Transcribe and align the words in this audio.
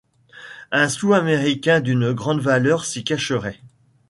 Un 0.71 0.89
sou 0.89 1.13
américain 1.13 1.79
d’une 1.79 2.11
grande 2.11 2.41
valeur 2.41 2.85
s’y 2.85 3.03
cacherait. 3.03 3.61